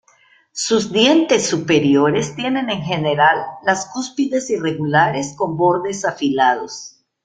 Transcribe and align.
Sus 0.51 0.91
dientes 0.91 1.45
superiores 1.47 2.33
tienen 2.35 2.71
en 2.71 2.81
general 2.81 3.37
las 3.61 3.85
cúspides 3.93 4.49
irregulares 4.49 5.35
con 5.37 5.57
bordes 5.57 6.05
afilados. 6.05 7.03